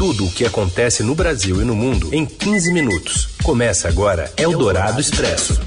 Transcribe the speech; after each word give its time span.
Tudo 0.00 0.24
o 0.24 0.30
que 0.32 0.46
acontece 0.46 1.02
no 1.02 1.14
Brasil 1.14 1.60
e 1.60 1.64
no 1.66 1.76
mundo 1.76 2.08
em 2.10 2.24
15 2.24 2.72
minutos. 2.72 3.36
Começa 3.42 3.86
agora 3.86 4.32
Eldorado 4.34 4.98
Expresso. 4.98 5.60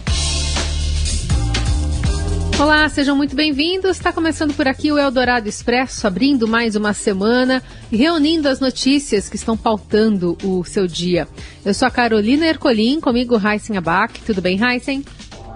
Olá, 2.59 2.89
sejam 2.89 3.15
muito 3.15 3.35
bem-vindos. 3.35 3.95
Está 3.95 4.11
começando 4.11 4.55
por 4.55 4.67
aqui 4.67 4.91
o 4.91 4.97
Eldorado 4.97 5.47
Expresso, 5.47 6.07
abrindo 6.07 6.47
mais 6.47 6.75
uma 6.75 6.93
semana 6.93 7.61
e 7.91 7.95
reunindo 7.95 8.49
as 8.49 8.59
notícias 8.59 9.29
que 9.29 9.35
estão 9.35 9.55
pautando 9.55 10.35
o 10.43 10.63
seu 10.63 10.87
dia. 10.87 11.27
Eu 11.63 11.75
sou 11.75 11.87
a 11.87 11.91
Carolina 11.91 12.47
Ercolim, 12.47 12.99
comigo 12.99 13.39
Heisen 13.39 13.77
Abac. 13.77 14.19
Tudo 14.21 14.41
bem, 14.41 14.59
Heisen? 14.59 15.05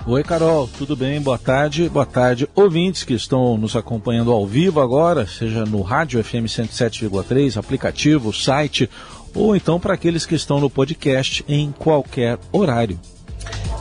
Oi, 0.10 0.24
Carol, 0.24 0.70
tudo 0.78 0.96
bem? 0.96 1.20
Boa 1.20 1.38
tarde. 1.38 1.90
Boa 1.90 2.06
tarde, 2.06 2.48
ouvintes 2.56 3.04
que 3.04 3.14
estão 3.14 3.58
nos 3.58 3.76
acompanhando 3.76 4.32
ao 4.32 4.48
vivo 4.48 4.80
agora, 4.80 5.28
seja 5.28 5.66
no 5.66 5.82
rádio 5.82 6.24
FM 6.24 6.48
107,3, 6.48 7.58
aplicativo, 7.58 8.32
site, 8.32 8.90
ou 9.36 9.54
então 9.54 9.78
para 9.82 9.96
aqueles 9.96 10.26
que 10.26 10.34
estão 10.34 10.62
no 10.62 10.70
podcast 10.70 11.44
em 11.46 11.74
qualquer 11.74 12.40
horário. 12.54 12.98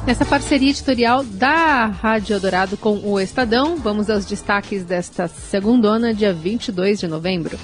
Nessa 0.05 0.25
parceria 0.25 0.71
editorial 0.71 1.23
da 1.23 1.87
Rádio 1.87 2.35
Eldorado 2.35 2.77
com 2.77 2.99
o 3.05 3.21
Estadão, 3.21 3.77
vamos 3.77 4.11
aos 4.11 4.27
destaques 4.27 4.83
desta 4.83 5.29
segundona, 5.29 6.13
dia 6.13 6.33
22 6.33 6.99
de 6.99 7.07
novembro. 7.07 7.57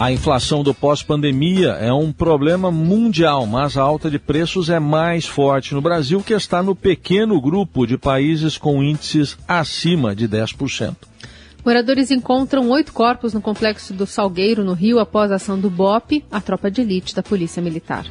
A 0.00 0.12
inflação 0.12 0.62
do 0.62 0.72
pós-pandemia 0.72 1.70
é 1.70 1.92
um 1.92 2.12
problema 2.12 2.70
mundial, 2.70 3.44
mas 3.46 3.76
a 3.76 3.82
alta 3.82 4.08
de 4.08 4.16
preços 4.16 4.70
é 4.70 4.78
mais 4.78 5.26
forte 5.26 5.74
no 5.74 5.80
Brasil, 5.80 6.22
que 6.22 6.32
está 6.32 6.62
no 6.62 6.76
pequeno 6.76 7.40
grupo 7.40 7.84
de 7.84 7.98
países 7.98 8.56
com 8.56 8.80
índices 8.80 9.36
acima 9.48 10.14
de 10.14 10.28
10%. 10.28 10.94
Moradores 11.64 12.12
encontram 12.12 12.70
oito 12.70 12.92
corpos 12.92 13.34
no 13.34 13.40
complexo 13.40 13.92
do 13.92 14.06
Salgueiro, 14.06 14.62
no 14.62 14.72
Rio, 14.72 15.00
após 15.00 15.32
a 15.32 15.34
ação 15.34 15.58
do 15.58 15.68
BOP, 15.68 16.24
a 16.30 16.40
tropa 16.40 16.70
de 16.70 16.80
elite 16.80 17.12
da 17.12 17.22
Polícia 17.22 17.60
Militar. 17.60 18.06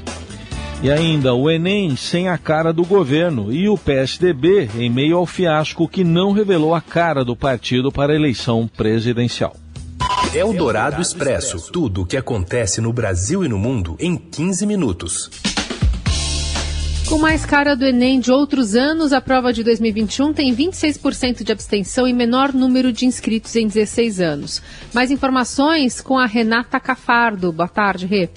E 0.84 0.92
ainda 0.92 1.34
o 1.34 1.50
Enem 1.50 1.96
sem 1.96 2.28
a 2.28 2.38
cara 2.38 2.74
do 2.74 2.84
governo 2.84 3.52
e 3.52 3.70
o 3.70 3.78
PSDB 3.78 4.70
em 4.78 4.90
meio 4.90 5.16
ao 5.16 5.26
fiasco 5.26 5.88
que 5.88 6.04
não 6.04 6.34
revelou 6.34 6.76
a 6.76 6.82
cara 6.82 7.24
do 7.24 7.36
partido 7.36 7.94
para 7.94 8.12
a 8.12 8.16
eleição 8.16 8.68
presidencial. 8.68 9.56
Eldorado 10.38 11.02
Expresso. 11.02 11.72
Tudo 11.72 12.04
o 12.04 12.06
que 12.06 12.16
acontece 12.16 12.80
no 12.80 12.94
Brasil 12.94 13.44
e 13.44 13.48
no 13.48 13.58
mundo 13.58 13.98
em 14.00 14.16
15 14.16 14.68
minutos. 14.68 15.32
Com 17.08 17.18
mais 17.18 17.44
cara 17.44 17.76
do 17.76 17.84
Enem 17.84 18.20
de 18.20 18.32
outros 18.32 18.76
anos, 18.76 19.14
a 19.14 19.20
prova 19.20 19.52
de 19.52 19.64
2021 19.64 20.34
tem 20.34 20.56
26% 20.56 21.44
de 21.44 21.52
abstenção 21.52 22.08
e 22.08 22.14
menor 22.14 22.54
número 22.54 22.94
de 22.94 23.08
inscritos 23.08 23.56
em 23.56 23.66
16 23.66 24.22
anos. 24.22 24.62
Mais 24.94 25.10
informações 25.10 26.02
com 26.02 26.20
a 26.20 26.28
Renata 26.28 26.80
Cafardo. 26.80 27.52
Boa 27.52 27.68
tarde, 27.68 28.06
Rê. 28.06 28.30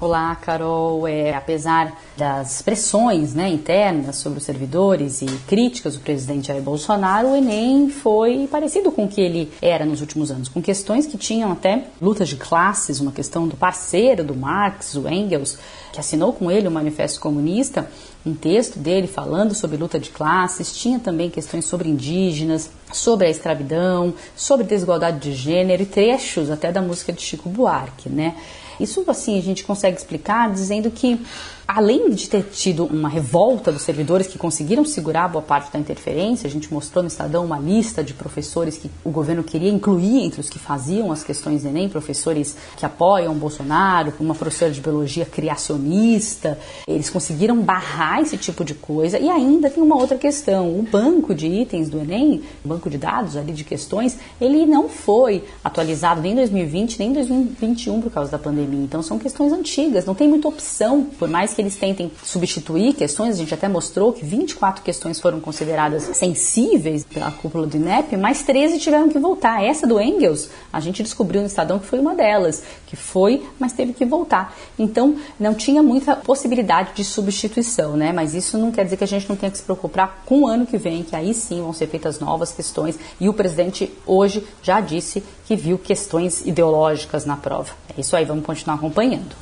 Olá, 0.00 0.34
Carol. 0.34 1.06
É, 1.06 1.34
apesar 1.34 1.96
das 2.16 2.60
pressões 2.60 3.32
né, 3.32 3.48
internas 3.48 4.16
sobre 4.16 4.38
os 4.38 4.44
servidores 4.44 5.22
e 5.22 5.26
críticas 5.46 5.94
do 5.94 6.00
presidente 6.00 6.48
Jair 6.48 6.62
Bolsonaro, 6.62 7.28
o 7.28 7.36
Enem 7.36 7.88
foi 7.90 8.48
parecido 8.50 8.90
com 8.90 9.04
o 9.04 9.08
que 9.08 9.20
ele 9.20 9.52
era 9.62 9.84
nos 9.84 10.00
últimos 10.00 10.30
anos, 10.30 10.48
com 10.48 10.60
questões 10.60 11.06
que 11.06 11.16
tinham 11.16 11.52
até 11.52 11.86
lutas 12.02 12.28
de 12.28 12.36
classes, 12.36 13.00
uma 13.00 13.12
questão 13.12 13.46
do 13.46 13.56
parceiro 13.56 14.24
do 14.24 14.34
Marx, 14.34 14.94
o 14.94 15.08
Engels, 15.08 15.58
que 15.92 16.00
assinou 16.00 16.32
com 16.32 16.50
ele 16.50 16.66
o 16.66 16.70
Manifesto 16.70 17.20
Comunista, 17.20 17.88
um 18.26 18.34
texto 18.34 18.78
dele 18.78 19.06
falando 19.06 19.54
sobre 19.54 19.76
luta 19.76 19.98
de 19.98 20.10
classes, 20.10 20.74
tinha 20.74 20.98
também 20.98 21.30
questões 21.30 21.66
sobre 21.66 21.88
indígenas, 21.88 22.70
sobre 22.92 23.26
a 23.26 23.30
escravidão, 23.30 24.14
sobre 24.34 24.66
desigualdade 24.66 25.20
de 25.20 25.34
gênero 25.34 25.82
e 25.82 25.86
trechos 25.86 26.50
até 26.50 26.72
da 26.72 26.82
música 26.82 27.12
de 27.12 27.22
Chico 27.22 27.48
Buarque, 27.48 28.08
né? 28.08 28.34
Isso 28.78 29.04
assim 29.08 29.38
a 29.38 29.42
gente 29.42 29.64
consegue 29.64 29.96
explicar 29.96 30.50
dizendo 30.50 30.90
que 30.90 31.20
além 31.66 32.10
de 32.10 32.28
ter 32.28 32.42
tido 32.44 32.84
uma 32.84 33.08
revolta 33.08 33.72
dos 33.72 33.82
servidores 33.82 34.26
que 34.26 34.38
conseguiram 34.38 34.84
segurar 34.84 35.28
boa 35.28 35.42
parte 35.42 35.72
da 35.72 35.78
interferência, 35.78 36.46
a 36.46 36.50
gente 36.50 36.72
mostrou 36.72 37.02
no 37.02 37.08
Estadão 37.08 37.44
uma 37.44 37.58
lista 37.58 38.04
de 38.04 38.12
professores 38.12 38.76
que 38.76 38.90
o 39.02 39.10
governo 39.10 39.42
queria 39.42 39.70
incluir 39.70 40.24
entre 40.24 40.40
os 40.40 40.50
que 40.50 40.58
faziam 40.58 41.10
as 41.10 41.24
questões 41.24 41.62
do 41.62 41.68
Enem, 41.68 41.88
professores 41.88 42.56
que 42.76 42.84
apoiam 42.84 43.34
Bolsonaro, 43.34 44.12
uma 44.20 44.34
professora 44.34 44.70
de 44.70 44.80
biologia 44.80 45.24
criacionista, 45.24 46.58
eles 46.86 47.10
conseguiram 47.10 47.60
barrar 47.60 48.20
esse 48.20 48.36
tipo 48.36 48.64
de 48.64 48.74
coisa. 48.74 49.18
E 49.18 49.28
ainda 49.28 49.70
tem 49.70 49.82
uma 49.82 49.96
outra 49.96 50.18
questão, 50.18 50.78
o 50.78 50.82
banco 50.82 51.34
de 51.34 51.46
itens 51.46 51.88
do 51.88 51.98
Enem, 51.98 52.42
o 52.64 52.68
banco 52.68 52.90
de 52.90 52.98
dados 52.98 53.36
ali 53.36 53.52
de 53.52 53.64
questões, 53.64 54.18
ele 54.40 54.66
não 54.66 54.88
foi 54.88 55.44
atualizado 55.62 56.20
nem 56.20 56.32
em 56.32 56.36
2020 56.36 56.98
nem 56.98 57.10
em 57.10 57.12
2021 57.12 58.00
por 58.00 58.10
causa 58.10 58.30
da 58.30 58.38
pandemia, 58.38 58.84
então 58.84 59.02
são 59.02 59.18
questões 59.18 59.52
antigas, 59.52 60.04
não 60.04 60.14
tem 60.14 60.28
muita 60.28 60.48
opção, 60.48 61.04
por 61.18 61.28
mais 61.28 61.53
que 61.54 61.62
eles 61.62 61.76
tentem 61.76 62.10
substituir 62.22 62.94
questões, 62.94 63.34
a 63.34 63.38
gente 63.38 63.54
até 63.54 63.68
mostrou 63.68 64.12
que 64.12 64.24
24 64.24 64.82
questões 64.82 65.20
foram 65.20 65.40
consideradas 65.40 66.02
sensíveis 66.16 67.04
pela 67.04 67.30
cúpula 67.30 67.66
do 67.66 67.76
INEP, 67.76 68.16
mas 68.16 68.42
13 68.42 68.78
tiveram 68.78 69.08
que 69.08 69.18
voltar. 69.18 69.62
Essa 69.64 69.86
do 69.86 70.00
Engels, 70.00 70.50
a 70.72 70.80
gente 70.80 71.02
descobriu 71.02 71.40
no 71.40 71.46
Estadão 71.46 71.78
que 71.78 71.86
foi 71.86 71.98
uma 71.98 72.14
delas, 72.14 72.62
que 72.86 72.96
foi, 72.96 73.42
mas 73.58 73.72
teve 73.72 73.92
que 73.92 74.04
voltar. 74.04 74.56
Então, 74.78 75.16
não 75.38 75.54
tinha 75.54 75.82
muita 75.82 76.16
possibilidade 76.16 76.90
de 76.94 77.04
substituição, 77.04 77.96
né? 77.96 78.12
Mas 78.12 78.34
isso 78.34 78.58
não 78.58 78.72
quer 78.72 78.84
dizer 78.84 78.96
que 78.96 79.04
a 79.04 79.08
gente 79.08 79.28
não 79.28 79.36
tenha 79.36 79.50
que 79.50 79.58
se 79.58 79.64
preocupar 79.64 80.22
com 80.26 80.42
o 80.42 80.46
ano 80.46 80.66
que 80.66 80.76
vem, 80.76 81.02
que 81.02 81.14
aí 81.14 81.32
sim 81.32 81.60
vão 81.62 81.72
ser 81.72 81.86
feitas 81.86 82.20
novas 82.20 82.52
questões. 82.52 82.98
E 83.20 83.28
o 83.28 83.34
presidente 83.34 83.92
hoje 84.06 84.46
já 84.62 84.80
disse 84.80 85.22
que 85.46 85.56
viu 85.56 85.78
questões 85.78 86.44
ideológicas 86.46 87.24
na 87.24 87.36
prova. 87.36 87.72
É 87.96 88.00
isso 88.00 88.16
aí, 88.16 88.24
vamos 88.24 88.44
continuar 88.44 88.76
acompanhando. 88.76 89.34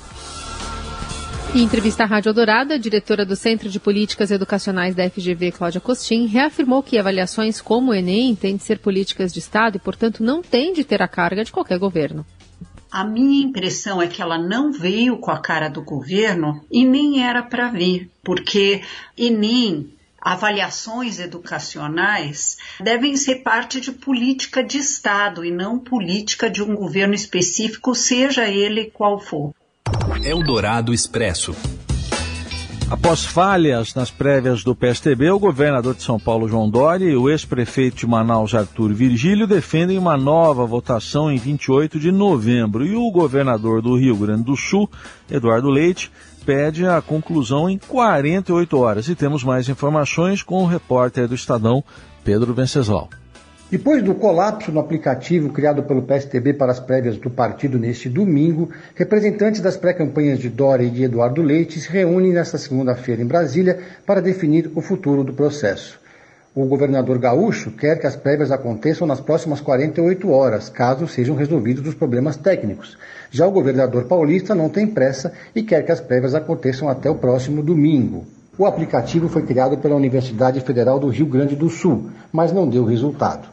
Em 1.54 1.62
entrevista 1.62 2.04
à 2.04 2.06
Rádio 2.06 2.32
Dourada, 2.32 2.74
a 2.74 2.78
diretora 2.78 3.26
do 3.26 3.36
Centro 3.36 3.68
de 3.68 3.78
Políticas 3.78 4.30
Educacionais 4.30 4.94
da 4.94 5.08
FGV, 5.10 5.52
Cláudia 5.52 5.80
Costin, 5.80 6.26
reafirmou 6.26 6.82
que 6.82 6.98
avaliações 6.98 7.60
como 7.60 7.90
o 7.90 7.94
Enem 7.94 8.34
têm 8.34 8.56
de 8.56 8.62
ser 8.62 8.78
políticas 8.78 9.32
de 9.32 9.38
Estado 9.38 9.76
e, 9.76 9.78
portanto, 9.78 10.22
não 10.22 10.40
têm 10.40 10.72
de 10.72 10.82
ter 10.82 11.02
a 11.02 11.08
carga 11.08 11.44
de 11.44 11.52
qualquer 11.52 11.78
governo. 11.78 12.24
A 12.90 13.04
minha 13.04 13.44
impressão 13.44 14.00
é 14.00 14.06
que 14.06 14.22
ela 14.22 14.38
não 14.38 14.72
veio 14.72 15.18
com 15.18 15.30
a 15.30 15.38
cara 15.38 15.68
do 15.68 15.82
governo 15.82 16.64
e 16.70 16.84
nem 16.84 17.22
era 17.22 17.42
para 17.42 17.68
vir, 17.68 18.10
porque 18.22 18.82
Enem 19.16 19.90
avaliações 20.22 21.18
educacionais 21.18 22.56
devem 22.80 23.16
ser 23.16 23.42
parte 23.42 23.80
de 23.80 23.90
política 23.90 24.62
de 24.62 24.78
Estado 24.78 25.44
e 25.44 25.50
não 25.50 25.78
política 25.78 26.48
de 26.48 26.62
um 26.62 26.74
governo 26.76 27.12
específico, 27.12 27.94
seja 27.94 28.48
ele 28.48 28.86
qual 28.86 29.18
for. 29.18 29.52
Eldorado 30.24 30.94
Expresso. 30.94 31.52
Após 32.88 33.24
falhas 33.24 33.92
nas 33.92 34.08
prévias 34.08 34.62
do 34.62 34.72
PSTB, 34.72 35.30
o 35.30 35.38
governador 35.38 35.96
de 35.96 36.02
São 36.02 36.16
Paulo, 36.16 36.46
João 36.46 36.70
Dória, 36.70 37.06
e 37.06 37.16
o 37.16 37.28
ex-prefeito 37.28 37.96
de 37.96 38.06
Manaus, 38.06 38.54
Arthur 38.54 38.92
Virgílio, 38.92 39.48
defendem 39.48 39.98
uma 39.98 40.16
nova 40.16 40.64
votação 40.64 41.32
em 41.32 41.38
28 41.38 41.98
de 41.98 42.12
novembro. 42.12 42.86
E 42.86 42.94
o 42.94 43.10
governador 43.10 43.82
do 43.82 43.96
Rio 43.96 44.14
Grande 44.14 44.44
do 44.44 44.56
Sul, 44.56 44.88
Eduardo 45.28 45.68
Leite, 45.68 46.12
pede 46.46 46.86
a 46.86 47.02
conclusão 47.02 47.68
em 47.68 47.78
48 47.78 48.78
horas. 48.78 49.08
E 49.08 49.16
temos 49.16 49.42
mais 49.42 49.68
informações 49.68 50.40
com 50.40 50.62
o 50.62 50.66
repórter 50.66 51.26
do 51.26 51.34
Estadão, 51.34 51.82
Pedro 52.22 52.54
Venceslau. 52.54 53.08
Depois 53.72 54.02
do 54.02 54.14
colapso 54.14 54.70
no 54.70 54.80
aplicativo 54.80 55.48
criado 55.48 55.82
pelo 55.84 56.02
PSTB 56.02 56.52
para 56.52 56.72
as 56.72 56.78
prévias 56.78 57.16
do 57.16 57.30
partido 57.30 57.78
neste 57.78 58.06
domingo, 58.06 58.68
representantes 58.94 59.62
das 59.62 59.78
pré-campanhas 59.78 60.38
de 60.38 60.50
Dória 60.50 60.84
e 60.84 60.90
de 60.90 61.04
Eduardo 61.04 61.40
Leite 61.40 61.80
se 61.80 61.88
reúnem 61.88 62.34
nesta 62.34 62.58
segunda-feira 62.58 63.22
em 63.22 63.26
Brasília 63.26 63.78
para 64.04 64.20
definir 64.20 64.70
o 64.74 64.82
futuro 64.82 65.24
do 65.24 65.32
processo. 65.32 65.98
O 66.54 66.66
governador 66.66 67.16
gaúcho 67.16 67.70
quer 67.70 67.98
que 67.98 68.06
as 68.06 68.14
prévias 68.14 68.52
aconteçam 68.52 69.06
nas 69.06 69.22
próximas 69.22 69.62
48 69.62 70.30
horas, 70.30 70.68
caso 70.68 71.08
sejam 71.08 71.34
resolvidos 71.34 71.88
os 71.88 71.94
problemas 71.94 72.36
técnicos. 72.36 72.98
Já 73.30 73.46
o 73.46 73.52
governador 73.52 74.04
paulista 74.04 74.54
não 74.54 74.68
tem 74.68 74.86
pressa 74.86 75.32
e 75.54 75.62
quer 75.62 75.82
que 75.82 75.92
as 75.92 76.00
prévias 76.02 76.34
aconteçam 76.34 76.90
até 76.90 77.08
o 77.08 77.14
próximo 77.14 77.62
domingo. 77.62 78.26
O 78.58 78.66
aplicativo 78.66 79.30
foi 79.30 79.46
criado 79.46 79.78
pela 79.78 79.96
Universidade 79.96 80.60
Federal 80.60 81.00
do 81.00 81.08
Rio 81.08 81.24
Grande 81.24 81.56
do 81.56 81.70
Sul, 81.70 82.10
mas 82.30 82.52
não 82.52 82.68
deu 82.68 82.84
resultado. 82.84 83.51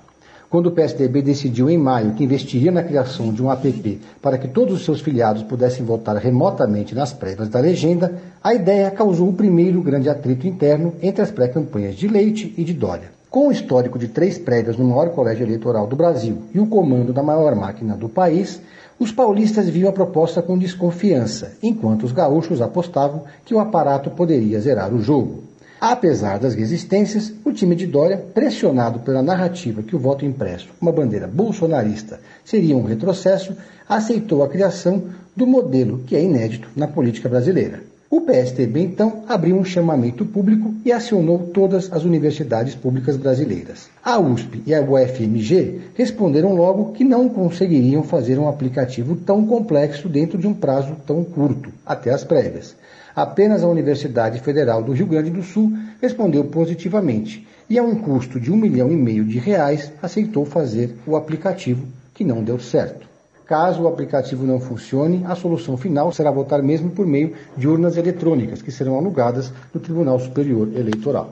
Quando 0.49 0.65
o 0.65 0.71
PSDB 0.71 1.21
decidiu 1.21 1.69
em 1.69 1.77
maio 1.77 2.15
que 2.15 2.23
investiria 2.23 2.71
na 2.71 2.81
criação 2.81 3.31
de 3.31 3.43
um 3.43 3.51
app 3.51 4.01
para 4.19 4.35
que 4.35 4.47
todos 4.47 4.73
os 4.73 4.83
seus 4.83 4.99
filiados 4.99 5.43
pudessem 5.43 5.85
votar 5.85 6.15
remotamente 6.17 6.95
nas 6.95 7.13
prévias 7.13 7.49
da 7.49 7.59
legenda, 7.59 8.19
a 8.43 8.55
ideia 8.55 8.89
causou 8.89 9.29
o 9.29 9.33
primeiro 9.33 9.79
grande 9.79 10.09
atrito 10.09 10.47
interno 10.47 10.95
entre 11.03 11.21
as 11.21 11.29
pré-campanhas 11.29 11.93
de 11.93 12.07
Leite 12.07 12.51
e 12.57 12.63
de 12.63 12.73
Dória. 12.73 13.11
Com 13.29 13.49
o 13.49 13.51
histórico 13.51 13.99
de 13.99 14.07
três 14.07 14.39
prévias 14.39 14.75
no 14.75 14.85
maior 14.85 15.09
colégio 15.09 15.45
eleitoral 15.45 15.85
do 15.85 15.95
Brasil 15.95 16.39
e 16.51 16.59
o 16.59 16.65
comando 16.65 17.13
da 17.13 17.21
maior 17.21 17.53
máquina 17.53 17.95
do 17.95 18.09
país, 18.09 18.59
os 18.99 19.11
paulistas 19.11 19.69
viam 19.69 19.87
a 19.87 19.93
proposta 19.93 20.41
com 20.41 20.57
desconfiança, 20.57 21.51
enquanto 21.61 22.07
os 22.07 22.11
gaúchos 22.11 22.59
apostavam 22.59 23.21
que 23.45 23.53
o 23.53 23.59
aparato 23.59 24.09
poderia 24.09 24.59
zerar 24.59 24.91
o 24.91 24.99
jogo. 24.99 25.48
Apesar 25.81 26.39
das 26.39 26.55
resistências, 26.55 27.31
o 27.45 27.53
time 27.53 27.73
de 27.73 27.87
Dória, 27.87 28.17
pressionado 28.17 28.99
pela 28.99 29.21
narrativa 29.21 29.81
que 29.81 29.95
o 29.95 29.99
voto 29.99 30.25
impresso, 30.25 30.67
uma 30.81 30.91
bandeira 30.91 31.25
bolsonarista, 31.25 32.19
seria 32.43 32.75
um 32.75 32.83
retrocesso, 32.83 33.55
aceitou 33.87 34.43
a 34.43 34.49
criação 34.49 35.03
do 35.33 35.47
modelo 35.47 35.99
que 36.05 36.17
é 36.17 36.21
inédito 36.21 36.67
na 36.75 36.85
política 36.85 37.29
brasileira. 37.29 37.81
O 38.09 38.21
PSTB 38.21 38.81
então 38.81 39.23
abriu 39.25 39.55
um 39.55 39.63
chamamento 39.63 40.25
público 40.25 40.73
e 40.83 40.91
acionou 40.91 41.51
todas 41.53 41.93
as 41.93 42.03
universidades 42.03 42.75
públicas 42.75 43.15
brasileiras. 43.15 43.87
A 44.03 44.19
USP 44.19 44.61
e 44.65 44.73
a 44.73 44.81
UFMG 44.81 45.91
responderam 45.93 46.55
logo 46.55 46.91
que 46.91 47.05
não 47.05 47.29
conseguiriam 47.29 48.03
fazer 48.03 48.37
um 48.37 48.49
aplicativo 48.49 49.15
tão 49.15 49.45
complexo 49.45 50.09
dentro 50.09 50.37
de 50.37 50.47
um 50.47 50.53
prazo 50.53 50.97
tão 51.05 51.23
curto, 51.23 51.71
até 51.85 52.11
as 52.11 52.25
prévias. 52.25 52.75
Apenas 53.19 53.65
a 53.65 53.67
Universidade 53.67 54.39
Federal 54.39 54.81
do 54.81 54.93
Rio 54.93 55.05
Grande 55.05 55.29
do 55.29 55.43
Sul 55.43 55.73
respondeu 56.01 56.45
positivamente 56.45 57.45
e, 57.69 57.77
a 57.77 57.83
um 57.83 57.95
custo 57.95 58.39
de 58.39 58.49
um 58.49 58.55
milhão 58.55 58.89
e 58.89 58.95
meio 58.95 59.25
de 59.25 59.37
reais, 59.37 59.91
aceitou 60.01 60.45
fazer 60.45 60.95
o 61.05 61.17
aplicativo, 61.17 61.85
que 62.13 62.23
não 62.23 62.41
deu 62.41 62.57
certo. 62.61 63.05
Caso 63.45 63.81
o 63.81 63.89
aplicativo 63.89 64.45
não 64.45 64.61
funcione, 64.61 65.25
a 65.25 65.35
solução 65.35 65.75
final 65.75 66.13
será 66.13 66.31
votar 66.31 66.63
mesmo 66.63 66.91
por 66.91 67.05
meio 67.05 67.33
de 67.57 67.67
urnas 67.67 67.97
eletrônicas, 67.97 68.61
que 68.61 68.71
serão 68.71 68.95
alugadas 68.95 69.51
no 69.73 69.81
Tribunal 69.81 70.17
Superior 70.17 70.69
Eleitoral. 70.73 71.31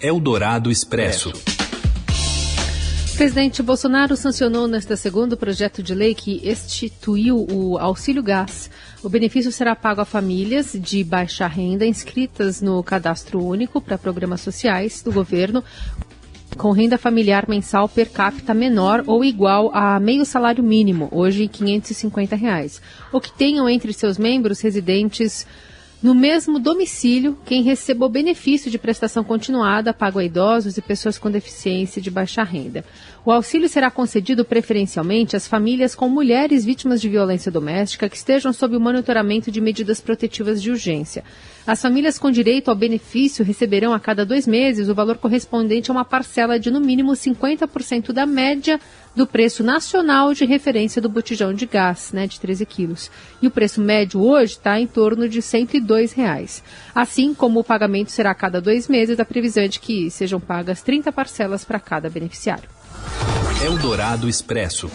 Eldorado 0.00 0.70
Expresso. 0.70 1.30
Presidente 3.16 3.62
Bolsonaro 3.62 4.16
sancionou 4.16 4.66
nesta 4.66 4.96
segunda 4.96 5.34
o 5.34 5.38
projeto 5.38 5.82
de 5.82 5.94
lei 5.94 6.14
que 6.14 6.40
instituiu 6.48 7.46
o 7.48 7.78
auxílio 7.78 8.22
gás. 8.22 8.70
O 9.02 9.08
benefício 9.08 9.52
será 9.52 9.76
pago 9.76 10.00
a 10.00 10.04
famílias 10.04 10.72
de 10.72 11.04
baixa 11.04 11.46
renda 11.46 11.86
inscritas 11.86 12.60
no 12.60 12.82
cadastro 12.82 13.44
único 13.44 13.80
para 13.80 13.98
programas 13.98 14.40
sociais 14.40 15.02
do 15.02 15.12
governo 15.12 15.62
com 16.56 16.70
renda 16.70 16.98
familiar 16.98 17.48
mensal 17.48 17.88
per 17.88 18.10
capita 18.10 18.54
menor 18.54 19.02
ou 19.06 19.24
igual 19.24 19.70
a 19.74 19.98
meio 19.98 20.24
salário 20.24 20.62
mínimo, 20.62 21.08
hoje 21.10 21.48
550 21.48 22.36
reais, 22.36 22.80
ou 23.12 23.20
que 23.20 23.32
tenham 23.32 23.68
entre 23.68 23.92
seus 23.92 24.18
membros 24.18 24.60
residentes 24.60 25.46
no 26.02 26.14
mesmo 26.14 26.58
domicílio 26.58 27.38
quem 27.44 27.62
recebeu 27.62 28.08
benefício 28.08 28.70
de 28.70 28.78
prestação 28.78 29.22
continuada 29.22 29.94
pago 29.94 30.18
a 30.18 30.24
idosos 30.24 30.76
e 30.76 30.82
pessoas 30.82 31.16
com 31.16 31.30
deficiência 31.30 32.02
de 32.02 32.10
baixa 32.10 32.42
renda. 32.42 32.84
O 33.24 33.30
auxílio 33.30 33.68
será 33.68 33.90
concedido 33.90 34.44
preferencialmente 34.44 35.36
às 35.36 35.46
famílias 35.46 35.94
com 35.94 36.08
mulheres 36.08 36.64
vítimas 36.64 37.00
de 37.00 37.08
violência 37.08 37.52
doméstica 37.52 38.08
que 38.08 38.16
estejam 38.16 38.52
sob 38.52 38.76
o 38.76 38.80
monitoramento 38.80 39.50
de 39.50 39.60
medidas 39.60 40.00
protetivas 40.00 40.60
de 40.60 40.72
urgência. 40.72 41.22
As 41.64 41.80
famílias 41.80 42.18
com 42.18 42.30
direito 42.30 42.70
ao 42.70 42.74
benefício 42.74 43.44
receberão 43.44 43.94
a 43.94 44.00
cada 44.00 44.26
dois 44.26 44.48
meses 44.48 44.88
o 44.88 44.94
valor 44.94 45.18
correspondente 45.18 45.90
a 45.90 45.94
uma 45.94 46.04
parcela 46.04 46.58
de 46.58 46.70
no 46.72 46.80
mínimo 46.80 47.12
50% 47.12 48.12
da 48.12 48.26
média 48.26 48.80
do 49.14 49.26
preço 49.26 49.62
nacional 49.62 50.34
de 50.34 50.44
referência 50.44 51.00
do 51.00 51.08
botijão 51.08 51.54
de 51.54 51.66
gás, 51.66 52.10
né, 52.12 52.26
de 52.26 52.40
13 52.40 52.66
quilos. 52.66 53.10
E 53.40 53.46
o 53.46 53.50
preço 53.50 53.80
médio 53.80 54.20
hoje 54.20 54.54
está 54.54 54.80
em 54.80 54.88
torno 54.88 55.28
de 55.28 55.40
102 55.40 56.12
reais. 56.12 56.64
Assim 56.92 57.32
como 57.32 57.60
o 57.60 57.64
pagamento 57.64 58.10
será 58.10 58.32
a 58.32 58.34
cada 58.34 58.60
dois 58.60 58.88
meses, 58.88 59.20
a 59.20 59.24
previsão 59.24 59.62
é 59.62 59.68
de 59.68 59.78
que 59.78 60.10
sejam 60.10 60.40
pagas 60.40 60.82
30 60.82 61.12
parcelas 61.12 61.64
para 61.64 61.78
cada 61.78 62.10
beneficiário. 62.10 62.68
Eldorado 63.64 64.28
Expresso. 64.28 64.90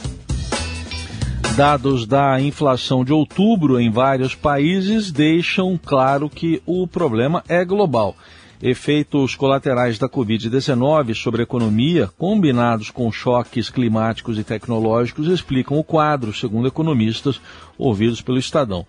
Dados 1.57 2.05
da 2.05 2.39
inflação 2.39 3.03
de 3.03 3.11
outubro 3.11 3.79
em 3.79 3.89
vários 3.89 4.35
países 4.35 5.11
deixam 5.11 5.75
claro 5.83 6.29
que 6.29 6.61
o 6.67 6.85
problema 6.85 7.43
é 7.49 7.65
global. 7.65 8.15
Efeitos 8.61 9.33
colaterais 9.33 9.97
da 9.97 10.07
Covid-19 10.07 11.15
sobre 11.15 11.41
a 11.41 11.43
economia, 11.43 12.11
combinados 12.15 12.91
com 12.91 13.11
choques 13.11 13.71
climáticos 13.71 14.37
e 14.37 14.43
tecnológicos, 14.43 15.27
explicam 15.29 15.79
o 15.79 15.83
quadro, 15.83 16.31
segundo 16.31 16.67
economistas 16.67 17.41
ouvidos 17.75 18.21
pelo 18.21 18.37
Estadão. 18.37 18.85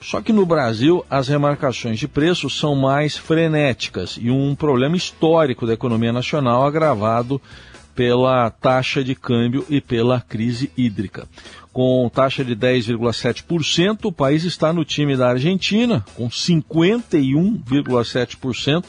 Só 0.00 0.20
que 0.20 0.32
no 0.32 0.44
Brasil, 0.44 1.06
as 1.08 1.28
remarcações 1.28 2.00
de 2.00 2.08
preços 2.08 2.58
são 2.58 2.74
mais 2.74 3.16
frenéticas 3.16 4.18
e 4.20 4.28
um 4.28 4.56
problema 4.56 4.96
histórico 4.96 5.68
da 5.68 5.74
economia 5.74 6.12
nacional 6.12 6.66
agravado 6.66 7.40
pela 7.94 8.50
taxa 8.50 9.04
de 9.04 9.14
câmbio 9.14 9.64
e 9.68 9.80
pela 9.80 10.20
crise 10.20 10.72
hídrica. 10.76 11.28
Com 11.72 12.10
taxa 12.12 12.44
de 12.44 12.54
10,7%, 12.54 14.04
o 14.04 14.12
país 14.12 14.44
está 14.44 14.70
no 14.72 14.84
time 14.84 15.16
da 15.16 15.30
Argentina, 15.30 16.04
com 16.14 16.28
51,7% 16.28 18.84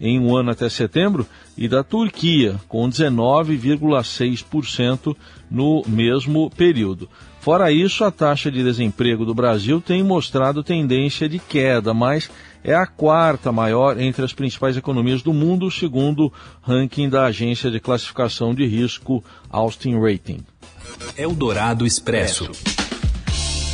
em 0.00 0.18
um 0.20 0.34
ano 0.36 0.50
até 0.50 0.68
setembro, 0.68 1.26
e 1.56 1.68
da 1.68 1.82
Turquia, 1.82 2.60
com 2.68 2.86
19,6% 2.88 5.16
no 5.50 5.82
mesmo 5.86 6.50
período. 6.50 7.08
Fora 7.46 7.70
isso, 7.70 8.02
a 8.02 8.10
taxa 8.10 8.50
de 8.50 8.60
desemprego 8.60 9.24
do 9.24 9.32
Brasil 9.32 9.80
tem 9.80 10.02
mostrado 10.02 10.64
tendência 10.64 11.28
de 11.28 11.38
queda, 11.38 11.94
mas 11.94 12.28
é 12.64 12.74
a 12.74 12.88
quarta 12.88 13.52
maior 13.52 14.00
entre 14.00 14.24
as 14.24 14.32
principais 14.32 14.76
economias 14.76 15.22
do 15.22 15.32
mundo, 15.32 15.70
segundo 15.70 16.26
o 16.26 16.32
ranking 16.60 17.08
da 17.08 17.26
agência 17.26 17.70
de 17.70 17.78
classificação 17.78 18.52
de 18.52 18.66
risco 18.66 19.22
Austin 19.48 19.96
Rating. 19.96 20.40
Eldorado 21.16 21.86
Expresso. 21.86 22.50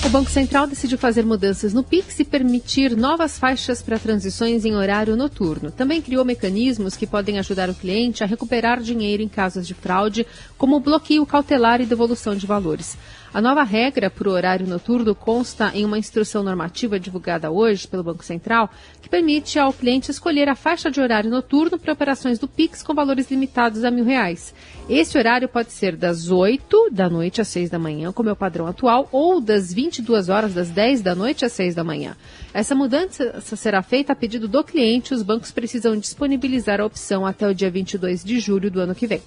O 0.04 0.08
Banco 0.10 0.30
Central 0.30 0.66
decidiu 0.66 0.98
fazer 0.98 1.24
mudanças 1.24 1.72
no 1.72 1.82
PIX 1.82 2.18
e 2.18 2.24
permitir 2.24 2.96
novas 2.96 3.38
faixas 3.38 3.80
para 3.80 3.98
transições 3.98 4.64
em 4.64 4.74
horário 4.74 5.16
noturno. 5.16 5.70
Também 5.70 6.02
criou 6.02 6.24
mecanismos 6.24 6.96
que 6.96 7.06
podem 7.06 7.38
ajudar 7.38 7.70
o 7.70 7.74
cliente 7.74 8.22
a 8.22 8.26
recuperar 8.26 8.82
dinheiro 8.82 9.22
em 9.22 9.28
casos 9.28 9.66
de 9.66 9.74
fraude, 9.74 10.26
como 10.58 10.80
bloqueio 10.80 11.24
cautelar 11.24 11.80
e 11.80 11.86
devolução 11.86 12.36
de 12.36 12.46
valores. 12.46 12.98
A 13.34 13.40
nova 13.40 13.62
regra 13.62 14.10
para 14.10 14.28
o 14.28 14.32
horário 14.32 14.66
noturno 14.66 15.14
consta 15.14 15.72
em 15.74 15.86
uma 15.86 15.98
instrução 15.98 16.42
normativa 16.42 17.00
divulgada 17.00 17.50
hoje 17.50 17.88
pelo 17.88 18.02
Banco 18.02 18.22
Central, 18.22 18.68
que 19.00 19.08
permite 19.08 19.58
ao 19.58 19.72
cliente 19.72 20.10
escolher 20.10 20.50
a 20.50 20.54
faixa 20.54 20.90
de 20.90 21.00
horário 21.00 21.30
noturno 21.30 21.78
para 21.78 21.94
operações 21.94 22.38
do 22.38 22.46
Pix 22.46 22.82
com 22.82 22.92
valores 22.92 23.30
limitados 23.30 23.84
a 23.84 23.90
mil 23.90 24.04
reais. 24.04 24.52
Esse 24.86 25.16
horário 25.16 25.48
pode 25.48 25.72
ser 25.72 25.96
das 25.96 26.30
8 26.30 26.90
da 26.92 27.08
noite 27.08 27.40
às 27.40 27.48
6 27.48 27.70
da 27.70 27.78
manhã, 27.78 28.12
como 28.12 28.28
é 28.28 28.32
o 28.32 28.36
padrão 28.36 28.66
atual, 28.66 29.08
ou 29.10 29.40
das 29.40 29.72
22 29.72 30.28
horas, 30.28 30.52
das 30.52 30.68
10 30.68 31.00
da 31.00 31.14
noite 31.14 31.42
às 31.42 31.52
6 31.52 31.74
da 31.74 31.82
manhã. 31.82 32.14
Essa 32.52 32.74
mudança 32.74 33.40
será 33.40 33.82
feita 33.82 34.12
a 34.12 34.16
pedido 34.16 34.46
do 34.46 34.62
cliente. 34.62 35.14
Os 35.14 35.22
bancos 35.22 35.50
precisam 35.50 35.96
disponibilizar 35.96 36.82
a 36.82 36.84
opção 36.84 37.24
até 37.24 37.48
o 37.48 37.54
dia 37.54 37.70
22 37.70 38.22
de 38.22 38.38
julho 38.38 38.70
do 38.70 38.78
ano 38.78 38.94
que 38.94 39.06
vem. 39.06 39.22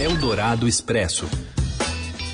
Eldorado 0.00 0.66
Expresso. 0.66 1.28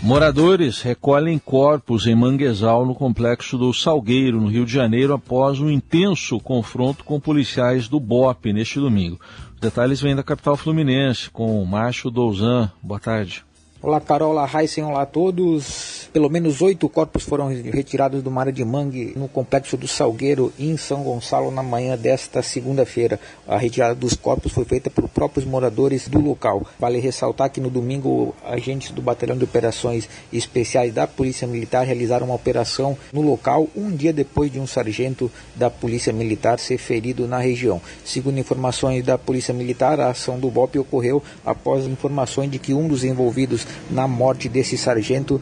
Moradores 0.03 0.83
recolhem 0.83 1.39
corpos 1.39 2.09
em 2.09 2.15
Manguezal, 2.17 2.85
no 2.85 2.93
complexo 2.93 3.57
do 3.57 3.73
Salgueiro, 3.73 4.41
no 4.41 4.49
Rio 4.49 4.67
de 4.67 4.73
Janeiro, 4.73 5.15
após 5.15 5.61
um 5.61 5.71
intenso 5.71 6.41
confronto 6.41 7.05
com 7.05 7.21
policiais 7.21 7.87
do 7.87 8.01
BOP 8.01 8.53
neste 8.53 8.81
domingo. 8.81 9.21
Os 9.55 9.61
detalhes 9.61 10.01
vêm 10.01 10.17
da 10.17 10.25
capital 10.25 10.56
fluminense, 10.56 11.31
com 11.31 11.63
o 11.63 11.65
Macho 11.65 12.11
Douzan. 12.11 12.69
Boa 12.82 12.99
tarde. 12.99 13.44
Olá, 13.81 14.01
Carol, 14.01 14.32
olá, 14.32 14.49
olá 14.85 15.03
a 15.03 15.06
todos. 15.06 15.92
Pelo 16.13 16.29
menos 16.29 16.61
oito 16.61 16.91
corpos 16.91 17.23
foram 17.23 17.49
retirados 17.49 18.23
do 18.23 18.31
mar 18.31 18.53
de 18.53 18.63
mangue 18.63 19.15
no 19.17 19.27
complexo 19.27 19.79
do 19.79 19.89
Salgueiro, 19.89 20.53
em 20.59 20.77
São 20.77 21.03
Gonçalo, 21.03 21.51
na 21.51 21.63
manhã 21.63 21.97
desta 21.97 22.43
segunda-feira. 22.43 23.19
A 23.49 23.57
retirada 23.57 23.95
dos 23.95 24.13
corpos 24.13 24.53
foi 24.53 24.67
feita 24.67 24.91
por 24.91 25.09
próprios 25.09 25.47
moradores 25.47 26.09
do 26.09 26.21
local. 26.21 26.67
Vale 26.79 26.99
ressaltar 26.99 27.49
que 27.49 27.63
no 27.63 27.71
domingo, 27.71 28.35
agentes 28.45 28.91
do 28.91 29.01
Batalhão 29.01 29.39
de 29.39 29.45
Operações 29.45 30.07
Especiais 30.31 30.93
da 30.93 31.07
Polícia 31.07 31.49
Militar 31.49 31.87
realizaram 31.87 32.27
uma 32.27 32.35
operação 32.35 32.95
no 33.11 33.23
local 33.23 33.67
um 33.75 33.91
dia 33.91 34.13
depois 34.13 34.53
de 34.53 34.61
um 34.61 34.67
sargento 34.67 35.31
da 35.57 35.71
Polícia 35.71 36.13
Militar 36.13 36.59
ser 36.59 36.77
ferido 36.77 37.27
na 37.27 37.39
região. 37.39 37.81
Segundo 38.05 38.39
informações 38.39 39.03
da 39.03 39.17
Polícia 39.17 39.55
Militar, 39.55 39.99
a 39.99 40.11
ação 40.11 40.39
do 40.39 40.51
BOP 40.51 40.79
ocorreu 40.79 41.23
após 41.43 41.87
informações 41.87 42.51
de 42.51 42.59
que 42.59 42.75
um 42.75 42.87
dos 42.87 43.03
envolvidos 43.03 43.67
na 43.91 44.07
morte 44.07 44.47
desse 44.47 44.77
sargento 44.77 45.41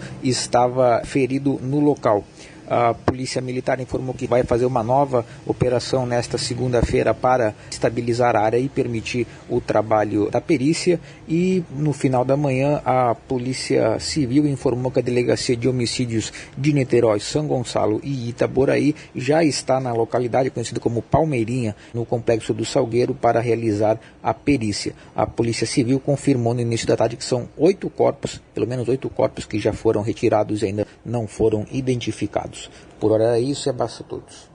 estava 0.61 1.03
ferido 1.05 1.59
no 1.63 1.81
local. 1.81 2.23
A 2.71 2.95
Polícia 2.95 3.43
Militar 3.43 3.81
informou 3.81 4.15
que 4.15 4.29
vai 4.29 4.45
fazer 4.45 4.65
uma 4.65 4.85
nova 4.85 5.27
operação 5.45 6.07
nesta 6.07 6.39
segunda-feira 6.39 7.13
para 7.13 7.53
estabilizar 7.69 8.37
a 8.37 8.43
área 8.43 8.59
e 8.59 8.69
permitir 8.69 9.27
o 9.49 9.61
trabalho 9.61 10.31
da 10.31 10.41
perícia. 10.41 11.01
E 11.29 11.65
no 11.75 11.93
final 11.93 12.25
da 12.25 12.37
manhã, 12.37 12.81
a 12.85 13.13
Polícia 13.13 13.99
Civil 13.99 14.47
informou 14.47 14.93
que 14.93 15.01
a 15.01 15.03
Delegacia 15.03 15.57
de 15.57 15.69
Homicídios 15.69 16.33
de 16.57 16.73
Niterói, 16.73 17.19
São 17.19 17.49
Gonçalo 17.49 18.01
e 18.05 18.29
Itaboraí 18.29 18.95
já 19.17 19.43
está 19.43 19.81
na 19.81 19.93
localidade 19.93 20.51
conhecida 20.51 20.79
como 20.79 21.03
Palmeirinha, 21.03 21.75
no 21.93 22.07
complexo 22.07 22.55
do 22.55 22.65
Salgueiro, 22.65 23.17
para 23.17 23.41
realizar 23.41 23.99
a 24.23 24.33
perícia. 24.33 24.95
A 25.17 25.27
Polícia 25.27 25.67
Civil 25.67 25.99
confirmou 25.99 26.55
no 26.55 26.61
início 26.61 26.87
da 26.87 26.97
tarde 26.97 27.17
que 27.17 27.25
são 27.25 27.49
oito 27.59 27.91
corpos, 27.91 28.41
pelo 28.55 28.69
menos 28.69 28.89
oito 28.89 29.11
corpos 29.11 29.45
que 29.45 29.59
já 29.59 29.73
foram 29.73 30.03
retirados 30.03 30.63
e 30.63 30.67
ainda 30.67 30.87
não 31.05 31.27
foram 31.27 31.67
identificados. 31.73 32.60
Por 32.99 33.13
hora 33.13 33.39
é 33.39 33.41
isso 33.41 33.69
e 33.69 33.71
abraço 33.71 34.03
a 34.03 34.07
todos. 34.07 34.51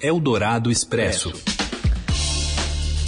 Eldorado 0.00 0.70
Expresso. 0.70 1.32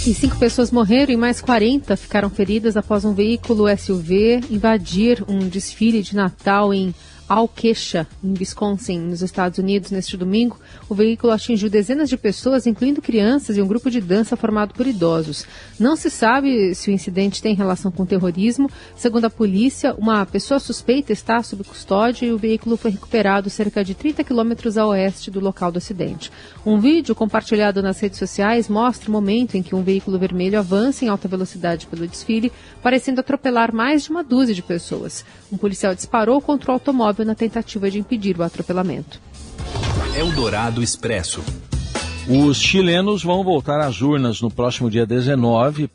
E 0.05 0.13
cinco 0.13 0.37
pessoas 0.37 0.69
morreram 0.69 1.13
e 1.13 1.17
mais 1.17 1.39
40 1.39 1.95
ficaram 1.95 2.29
feridas 2.29 2.75
após 2.75 3.05
um 3.05 3.13
veículo 3.13 3.65
SUV 3.77 4.41
invadir 4.49 5.23
um 5.29 5.39
desfile 5.47 6.01
de 6.03 6.13
Natal 6.13 6.73
em 6.73 6.93
Alquecha, 7.27 8.05
em 8.23 8.33
Wisconsin, 8.37 8.99
nos 8.99 9.21
Estados 9.21 9.57
Unidos, 9.57 9.91
neste 9.91 10.17
domingo, 10.17 10.59
o 10.89 10.95
veículo 10.95 11.31
atingiu 11.31 11.69
dezenas 11.69 12.09
de 12.09 12.17
pessoas, 12.17 12.67
incluindo 12.67 13.01
crianças 13.01 13.57
e 13.57 13.61
um 13.61 13.67
grupo 13.67 13.89
de 13.89 14.01
dança 14.01 14.35
formado 14.35 14.73
por 14.73 14.85
idosos. 14.85 15.45
Não 15.79 15.95
se 15.95 16.09
sabe 16.09 16.75
se 16.75 16.89
o 16.89 16.93
incidente 16.93 17.41
tem 17.41 17.55
relação 17.55 17.91
com 17.91 18.05
terrorismo. 18.05 18.69
Segundo 18.95 19.25
a 19.25 19.29
polícia, 19.29 19.95
uma 19.97 20.25
pessoa 20.25 20.59
suspeita 20.59 21.13
está 21.13 21.41
sob 21.41 21.63
custódia 21.63 22.25
e 22.25 22.31
o 22.31 22.37
veículo 22.37 22.77
foi 22.77 22.91
recuperado 22.91 23.49
cerca 23.49 23.83
de 23.83 23.95
30 23.95 24.23
quilômetros 24.23 24.77
a 24.77 24.85
oeste 24.85 25.31
do 25.31 25.39
local 25.39 25.71
do 25.71 25.77
acidente. 25.77 26.31
Um 26.65 26.79
vídeo 26.79 27.15
compartilhado 27.15 27.81
nas 27.81 27.99
redes 27.99 28.19
sociais 28.19 28.67
mostra 28.69 29.09
o 29.09 29.11
momento 29.11 29.55
em 29.55 29.63
que 29.63 29.75
um 29.75 29.83
veículo 29.83 30.19
vermelho 30.19 30.59
avança 30.59 31.05
em 31.05 31.07
alta 31.07 31.27
velocidade 31.27 31.87
pelo 31.87 32.07
desfile, 32.07 32.51
parecendo 32.81 33.21
atropelar 33.21 33.73
mais 33.73 34.03
de 34.03 34.09
uma 34.09 34.23
dúzia 34.23 34.53
de 34.53 34.61
pessoas. 34.61 35.25
Um 35.51 35.57
policial 35.57 35.95
disparou 35.95 36.41
contra 36.41 36.71
o 36.71 36.73
automóvel 36.73 37.22
na 37.23 37.35
tentativa 37.35 37.89
de 37.89 37.99
impedir 37.99 38.39
o 38.39 38.43
atropelamento. 38.43 39.19
Eldorado 40.15 40.81
Expresso. 40.81 41.43
Os 42.27 42.57
chilenos 42.57 43.21
vão 43.21 43.43
voltar 43.43 43.81
às 43.81 44.01
urnas 44.01 44.41
no 44.41 44.49
próximo 44.49 44.89
dia 44.89 45.05
19 45.05 45.89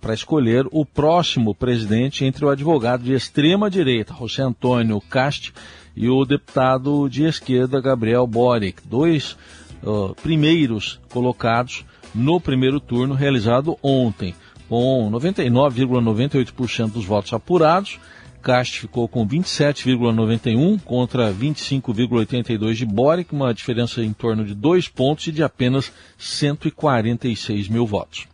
para 0.00 0.14
escolher 0.14 0.66
o 0.70 0.86
próximo 0.86 1.54
presidente 1.54 2.24
entre 2.24 2.42
o 2.42 2.48
advogado 2.48 3.02
de 3.02 3.12
extrema 3.12 3.68
direita, 3.68 4.14
José 4.14 4.42
Antônio 4.42 4.98
Cast, 5.10 5.52
e 5.94 6.08
o 6.08 6.24
deputado 6.24 7.06
de 7.08 7.24
esquerda, 7.24 7.82
Gabriel 7.82 8.26
Boric, 8.26 8.80
dois 8.86 9.36
uh, 9.82 10.14
primeiros 10.22 10.98
colocados 11.10 11.84
no 12.14 12.40
primeiro 12.40 12.80
turno 12.80 13.14
realizado 13.14 13.76
ontem, 13.82 14.34
com 14.70 15.10
99,98% 15.10 16.92
dos 16.92 17.04
votos 17.04 17.32
apurados 17.34 17.98
Cast 18.38 18.80
ficou 18.80 19.08
com 19.08 19.26
27,91 19.26 20.80
contra 20.82 21.32
25,82 21.32 22.74
de 22.74 22.86
Boric, 22.86 23.34
uma 23.34 23.52
diferença 23.52 24.02
em 24.02 24.12
torno 24.12 24.44
de 24.44 24.54
dois 24.54 24.88
pontos 24.88 25.26
e 25.26 25.32
de 25.32 25.42
apenas 25.42 25.92
146 26.16 27.68
mil 27.68 27.86
votos. 27.86 28.26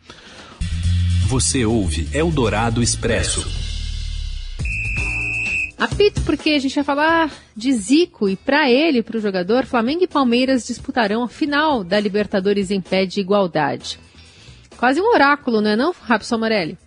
Você 1.26 1.64
ouve 1.64 2.08
Eldorado 2.12 2.82
Expresso. 2.82 3.44
Apito 5.76 6.23
porque 6.23 6.50
a 6.50 6.58
gente 6.58 6.75
vai 6.75 6.84
falar 6.84 7.32
de 7.56 7.73
Zico 7.73 8.28
e 8.28 8.37
para 8.37 8.70
ele, 8.70 9.02
para 9.02 9.18
o 9.18 9.20
jogador, 9.20 9.66
Flamengo 9.66 10.04
e 10.04 10.08
Palmeiras 10.08 10.66
disputarão 10.66 11.23
a 11.23 11.28
final 11.28 11.82
da 11.82 11.99
Libertadores 11.99 12.70
em 12.70 12.80
pé 12.80 13.04
de 13.04 13.20
igualdade. 13.20 13.99
Quase 14.76 15.00
um 15.00 15.12
oráculo, 15.12 15.61
não 15.61 15.70
é 15.70 15.76
não, 15.76 15.92
Rapson 15.92 16.38
Morelli? 16.38 16.78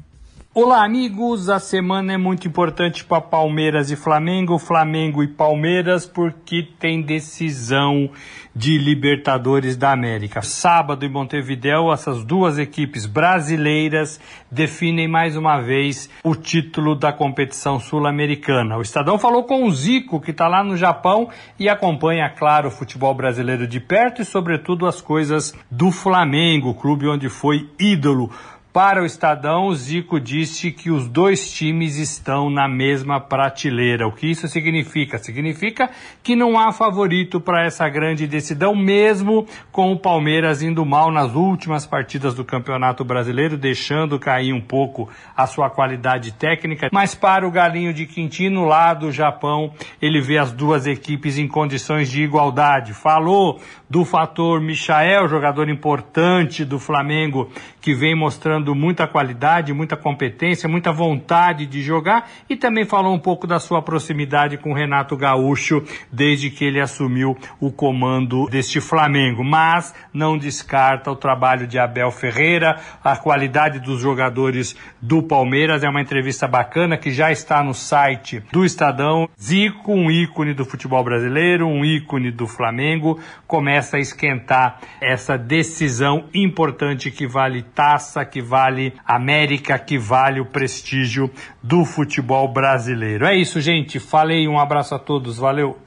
Olá, 0.59 0.83
amigos. 0.83 1.49
A 1.49 1.59
semana 1.59 2.13
é 2.13 2.17
muito 2.17 2.47
importante 2.47 3.05
para 3.05 3.21
Palmeiras 3.21 3.91
e 3.91 3.95
Flamengo, 3.95 4.57
Flamengo 4.57 5.21
e 5.21 5.27
Palmeiras, 5.27 6.07
porque 6.07 6.67
tem 6.79 6.99
decisão 6.99 8.09
de 8.55 8.75
Libertadores 8.79 9.77
da 9.77 9.91
América. 9.91 10.41
Sábado 10.41 11.05
em 11.05 11.09
Montevideo, 11.09 11.93
essas 11.93 12.23
duas 12.23 12.57
equipes 12.57 13.05
brasileiras 13.05 14.19
definem 14.49 15.07
mais 15.07 15.37
uma 15.37 15.61
vez 15.61 16.09
o 16.23 16.33
título 16.33 16.95
da 16.95 17.13
competição 17.13 17.79
sul-americana. 17.79 18.77
O 18.77 18.81
Estadão 18.81 19.19
falou 19.19 19.43
com 19.43 19.63
o 19.63 19.71
Zico, 19.71 20.19
que 20.19 20.31
está 20.31 20.47
lá 20.47 20.63
no 20.63 20.75
Japão 20.75 21.29
e 21.59 21.69
acompanha, 21.69 22.31
claro, 22.31 22.69
o 22.69 22.71
futebol 22.71 23.13
brasileiro 23.13 23.67
de 23.67 23.79
perto 23.79 24.23
e, 24.23 24.25
sobretudo, 24.25 24.87
as 24.87 25.01
coisas 25.01 25.53
do 25.69 25.91
Flamengo, 25.91 26.73
clube 26.73 27.07
onde 27.07 27.29
foi 27.29 27.69
ídolo. 27.79 28.31
Para 28.77 29.01
o 29.01 29.07
Estadão, 29.07 29.73
Zico 29.73 30.19
disse 30.19 30.71
que 30.71 30.91
os 30.91 31.07
dois 31.07 31.51
times 31.51 31.95
estão 31.95 32.47
na 32.47 32.67
mesma 32.67 33.19
prateleira. 33.19 34.07
O 34.07 34.11
que 34.11 34.27
isso 34.27 34.47
significa? 34.47 35.17
Significa 35.17 35.89
que 36.21 36.35
não 36.35 36.59
há 36.59 36.71
favorito 36.71 37.41
para 37.41 37.65
essa 37.65 37.89
grande 37.89 38.27
decisão, 38.27 38.75
mesmo 38.75 39.47
com 39.71 39.91
o 39.91 39.97
Palmeiras 39.97 40.61
indo 40.61 40.85
mal 40.85 41.09
nas 41.09 41.33
últimas 41.33 41.87
partidas 41.87 42.35
do 42.35 42.45
Campeonato 42.45 43.03
Brasileiro, 43.03 43.57
deixando 43.57 44.19
cair 44.19 44.53
um 44.53 44.61
pouco 44.61 45.09
a 45.35 45.47
sua 45.47 45.71
qualidade 45.71 46.33
técnica. 46.33 46.87
Mas 46.93 47.15
para 47.15 47.47
o 47.47 47.51
Galinho 47.51 47.91
de 47.91 48.05
Quintino, 48.05 48.63
lá 48.63 48.93
do 48.93 49.11
Japão, 49.11 49.73
ele 49.99 50.21
vê 50.21 50.37
as 50.37 50.51
duas 50.51 50.85
equipes 50.85 51.39
em 51.39 51.47
condições 51.47 52.11
de 52.11 52.21
igualdade. 52.21 52.93
Falou 52.93 53.59
do 53.89 54.05
fator 54.05 54.61
Michael, 54.61 55.27
jogador 55.27 55.67
importante 55.67 56.63
do 56.63 56.77
Flamengo, 56.77 57.49
que 57.81 57.95
vem 57.95 58.13
mostrando 58.13 58.66
muita 58.75 59.07
qualidade, 59.07 59.73
muita 59.73 59.95
competência, 59.95 60.67
muita 60.67 60.91
vontade 60.91 61.65
de 61.65 61.81
jogar 61.81 62.29
e 62.49 62.55
também 62.55 62.85
falou 62.85 63.13
um 63.13 63.19
pouco 63.19 63.47
da 63.47 63.59
sua 63.59 63.81
proximidade 63.81 64.57
com 64.57 64.71
o 64.71 64.75
Renato 64.75 65.15
Gaúcho 65.15 65.83
desde 66.11 66.49
que 66.49 66.65
ele 66.65 66.79
assumiu 66.79 67.37
o 67.59 67.71
comando 67.71 68.47
deste 68.49 68.81
Flamengo. 68.81 69.43
Mas 69.43 69.93
não 70.13 70.37
descarta 70.37 71.11
o 71.11 71.15
trabalho 71.15 71.67
de 71.67 71.79
Abel 71.79 72.11
Ferreira, 72.11 72.79
a 73.03 73.15
qualidade 73.15 73.79
dos 73.79 74.01
jogadores 74.01 74.75
do 75.01 75.23
Palmeiras. 75.23 75.83
É 75.83 75.89
uma 75.89 76.01
entrevista 76.01 76.47
bacana 76.47 76.97
que 76.97 77.11
já 77.11 77.31
está 77.31 77.63
no 77.63 77.73
site 77.73 78.43
do 78.51 78.65
Estadão. 78.65 79.29
Zico, 79.39 79.93
um 79.93 80.11
ícone 80.11 80.53
do 80.53 80.65
futebol 80.65 81.03
brasileiro, 81.03 81.67
um 81.67 81.83
ícone 81.83 82.31
do 82.31 82.47
Flamengo, 82.47 83.19
começa 83.45 83.97
a 83.97 83.99
esquentar 83.99 84.79
essa 85.01 85.37
decisão 85.37 86.25
importante 86.33 87.11
que 87.11 87.27
vale 87.27 87.63
taça, 87.63 88.25
que 88.25 88.41
vale 88.41 88.56
América, 89.05 89.77
que 89.77 89.97
vale 89.97 90.39
o 90.39 90.45
prestígio 90.45 91.29
do 91.61 91.85
futebol 91.85 92.47
brasileiro. 92.51 93.25
É 93.25 93.35
isso, 93.35 93.61
gente. 93.61 93.99
Falei, 93.99 94.47
um 94.47 94.59
abraço 94.59 94.95
a 94.95 94.99
todos, 94.99 95.37
valeu. 95.37 95.77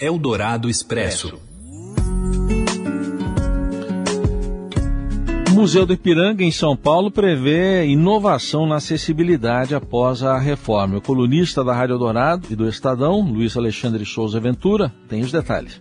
Eldorado 0.00 0.68
Expresso. 0.68 1.40
O 5.48 5.52
Museu 5.54 5.86
do 5.86 5.92
Ipiranga, 5.92 6.42
em 6.42 6.50
São 6.50 6.76
Paulo, 6.76 7.12
prevê 7.12 7.86
inovação 7.86 8.66
na 8.66 8.76
acessibilidade 8.76 9.72
após 9.72 10.20
a 10.20 10.36
reforma. 10.36 10.98
O 10.98 11.00
colunista 11.00 11.62
da 11.62 11.72
Rádio 11.72 11.96
Dourado 11.96 12.48
e 12.50 12.56
do 12.56 12.68
Estadão, 12.68 13.20
Luiz 13.20 13.56
Alexandre 13.56 14.04
Souza 14.04 14.40
Ventura, 14.40 14.92
tem 15.08 15.20
os 15.20 15.30
detalhes. 15.30 15.80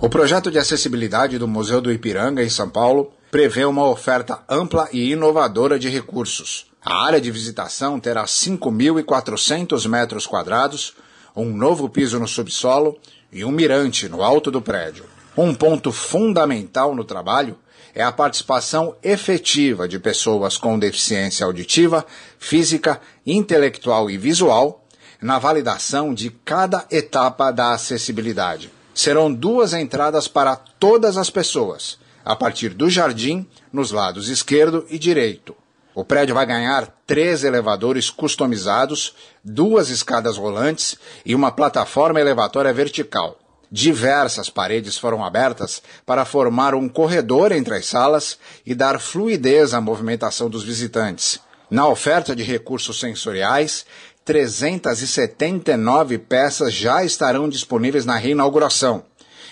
O 0.00 0.08
projeto 0.08 0.50
de 0.50 0.58
acessibilidade 0.58 1.38
do 1.38 1.46
Museu 1.46 1.80
do 1.80 1.92
Ipiranga, 1.92 2.42
em 2.42 2.48
São 2.48 2.68
Paulo, 2.68 3.12
prevê 3.34 3.64
uma 3.64 3.84
oferta 3.88 4.44
ampla 4.48 4.88
e 4.92 5.10
inovadora 5.10 5.76
de 5.76 5.88
recursos. 5.88 6.66
A 6.80 7.04
área 7.04 7.20
de 7.20 7.32
visitação 7.32 7.98
terá 7.98 8.26
5.400 8.26 9.88
metros 9.88 10.24
quadrados, 10.24 10.94
um 11.34 11.46
novo 11.46 11.88
piso 11.88 12.20
no 12.20 12.28
subsolo 12.28 12.96
e 13.32 13.44
um 13.44 13.50
mirante 13.50 14.08
no 14.08 14.22
alto 14.22 14.52
do 14.52 14.62
prédio. 14.62 15.06
Um 15.36 15.52
ponto 15.52 15.90
fundamental 15.90 16.94
no 16.94 17.02
trabalho 17.02 17.58
é 17.92 18.04
a 18.04 18.12
participação 18.12 18.94
efetiva 19.02 19.88
de 19.88 19.98
pessoas 19.98 20.56
com 20.56 20.78
deficiência 20.78 21.44
auditiva, 21.44 22.06
física, 22.38 23.00
intelectual 23.26 24.08
e 24.08 24.16
visual 24.16 24.86
na 25.20 25.40
validação 25.40 26.14
de 26.14 26.30
cada 26.30 26.86
etapa 26.88 27.50
da 27.50 27.72
acessibilidade. 27.72 28.70
Serão 28.94 29.34
duas 29.34 29.74
entradas 29.74 30.28
para 30.28 30.54
todas 30.54 31.16
as 31.16 31.30
pessoas, 31.30 31.98
a 32.24 32.34
partir 32.34 32.70
do 32.70 32.88
jardim, 32.88 33.46
nos 33.72 33.90
lados 33.92 34.28
esquerdo 34.28 34.86
e 34.88 34.98
direito. 34.98 35.54
O 35.94 36.04
prédio 36.04 36.34
vai 36.34 36.44
ganhar 36.44 36.92
três 37.06 37.44
elevadores 37.44 38.10
customizados, 38.10 39.14
duas 39.44 39.90
escadas 39.90 40.36
rolantes 40.36 40.96
e 41.24 41.34
uma 41.34 41.52
plataforma 41.52 42.20
elevatória 42.20 42.72
vertical. 42.72 43.38
Diversas 43.70 44.50
paredes 44.50 44.98
foram 44.98 45.24
abertas 45.24 45.80
para 46.04 46.24
formar 46.24 46.74
um 46.74 46.88
corredor 46.88 47.52
entre 47.52 47.76
as 47.76 47.86
salas 47.86 48.38
e 48.66 48.74
dar 48.74 48.98
fluidez 49.00 49.72
à 49.72 49.80
movimentação 49.80 50.50
dos 50.50 50.64
visitantes. 50.64 51.38
Na 51.70 51.86
oferta 51.88 52.34
de 52.34 52.42
recursos 52.42 52.98
sensoriais, 52.98 53.86
379 54.24 56.18
peças 56.18 56.72
já 56.72 57.04
estarão 57.04 57.48
disponíveis 57.48 58.04
na 58.04 58.16
reinauguração 58.16 59.04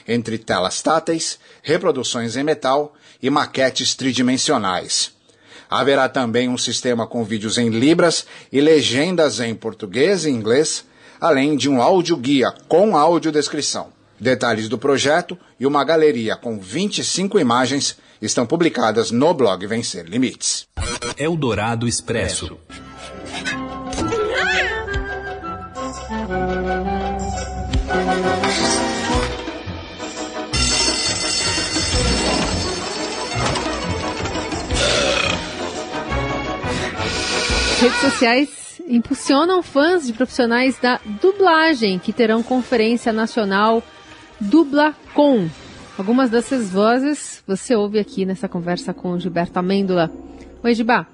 entre 0.07 0.39
telas 0.39 0.81
táteis, 0.83 1.39
reproduções 1.63 2.37
em 2.37 2.43
metal 2.43 2.95
e 3.23 3.31
maquetes 3.31 3.95
tridimensionais. 3.95 5.13
Haverá 5.71 6.09
também 6.09 6.49
um 6.49 6.59
sistema 6.59 7.07
com 7.07 7.25
vídeos 7.25 7.57
em 7.57 7.71
libras 7.71 8.27
e 8.53 8.61
legendas 8.61 9.41
em 9.41 9.55
português 9.55 10.25
e 10.25 10.31
inglês, 10.31 10.85
além 11.21 11.57
de 11.57 11.69
um 11.69 11.81
áudio 11.81 12.17
guia 12.17 12.53
com 12.69 12.97
audiodescrição. 12.97 13.93
Detalhes 14.21 14.69
do 14.69 14.79
projeto 14.79 15.37
e 15.59 15.67
uma 15.67 15.83
galeria 15.83 16.37
com 16.37 16.59
25 16.59 17.41
imagens 17.41 17.97
estão 18.21 18.47
publicadas 18.47 19.11
no 19.11 19.35
blog 19.35 19.67
Vencer 19.67 20.05
Limites. 20.05 20.69
Eldorado 21.17 21.89
Expresso. 21.89 22.57
Redes 37.83 37.99
sociais 38.01 38.81
impulsionam 38.87 39.61
fãs 39.61 40.07
de 40.07 40.13
profissionais 40.13 40.79
da 40.79 41.01
dublagem 41.21 41.99
que 41.99 42.13
terão 42.13 42.41
conferência 42.41 43.13
nacional 43.13 43.83
Dublacom. 44.41 45.49
Algumas 45.99 46.31
dessas 46.31 46.71
vozes 46.71 47.43
você 47.45 47.75
ouve 47.75 47.99
aqui 47.99 48.25
nessa 48.25 48.49
conversa 48.49 48.95
com 48.95 49.19
Gilberto 49.19 49.59
Amêndola. 49.59 50.13
Oi, 50.63 50.75
Gibá. 50.77 51.09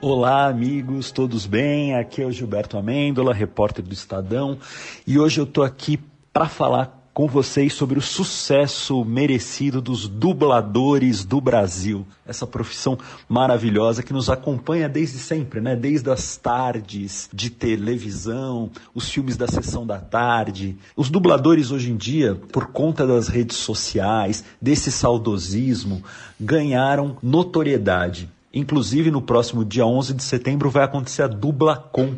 Olá, 0.00 0.48
amigos, 0.48 1.12
todos 1.12 1.46
bem? 1.46 1.94
Aqui 1.94 2.22
é 2.22 2.26
o 2.26 2.32
Gilberto 2.32 2.76
Amêndola, 2.76 3.32
repórter 3.32 3.84
do 3.84 3.94
Estadão, 3.94 4.58
e 5.06 5.16
hoje 5.16 5.40
eu 5.40 5.44
estou 5.44 5.62
aqui 5.62 6.00
para 6.32 6.46
falar 6.46 7.03
com 7.14 7.28
vocês 7.28 7.72
sobre 7.72 7.96
o 7.96 8.02
sucesso 8.02 9.04
merecido 9.04 9.80
dos 9.80 10.08
dubladores 10.08 11.24
do 11.24 11.40
Brasil. 11.40 12.04
Essa 12.26 12.44
profissão 12.44 12.98
maravilhosa 13.28 14.02
que 14.02 14.12
nos 14.12 14.28
acompanha 14.28 14.88
desde 14.88 15.18
sempre, 15.18 15.60
né? 15.60 15.76
Desde 15.76 16.10
as 16.10 16.36
tardes 16.36 17.30
de 17.32 17.50
televisão, 17.50 18.68
os 18.92 19.08
filmes 19.08 19.36
da 19.36 19.46
sessão 19.46 19.86
da 19.86 19.98
tarde. 19.98 20.76
Os 20.96 21.08
dubladores 21.08 21.70
hoje 21.70 21.92
em 21.92 21.96
dia, 21.96 22.34
por 22.34 22.66
conta 22.66 23.06
das 23.06 23.28
redes 23.28 23.58
sociais, 23.58 24.44
desse 24.60 24.90
saudosismo, 24.90 26.02
ganharam 26.38 27.16
notoriedade. 27.22 28.28
Inclusive, 28.52 29.12
no 29.12 29.22
próximo 29.22 29.64
dia 29.64 29.86
11 29.86 30.14
de 30.14 30.22
setembro 30.22 30.68
vai 30.68 30.84
acontecer 30.84 31.22
a 31.22 31.28
Dublacom, 31.28 32.16